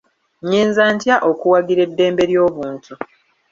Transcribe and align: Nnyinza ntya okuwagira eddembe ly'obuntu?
Nnyinza 0.41 0.83
ntya 0.95 1.15
okuwagira 1.29 1.81
eddembe 1.87 2.23
ly'obuntu? 2.31 2.93